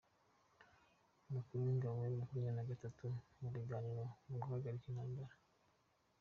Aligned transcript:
Umukuru 1.27 1.59
w’ingabo 1.65 1.93
za 2.01 2.05
M 2.09 2.15
makumyabiri 2.19 2.57
nagatatu 2.57 3.05
mu 3.39 3.47
biganiro 3.55 4.03
byo 4.25 4.37
guhagarika 4.43 4.85
intambara 4.87 5.35